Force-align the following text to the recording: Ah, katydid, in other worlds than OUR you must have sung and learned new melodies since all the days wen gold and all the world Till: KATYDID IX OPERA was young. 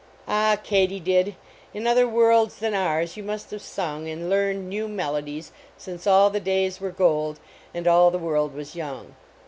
Ah, 0.27 0.57
katydid, 0.63 1.35
in 1.75 1.85
other 1.85 2.07
worlds 2.07 2.55
than 2.55 2.73
OUR 2.73 3.03
you 3.03 3.21
must 3.21 3.51
have 3.51 3.61
sung 3.61 4.07
and 4.07 4.31
learned 4.31 4.67
new 4.67 4.87
melodies 4.87 5.51
since 5.77 6.07
all 6.07 6.31
the 6.31 6.39
days 6.39 6.81
wen 6.81 6.89
gold 6.97 7.39
and 7.71 7.87
all 7.87 8.09
the 8.09 8.17
world 8.17 8.49
Till: 8.53 8.61
KATYDID 8.61 8.67
IX 8.69 8.77
OPERA 8.77 8.81
was 8.81 8.89
young. 8.99 9.15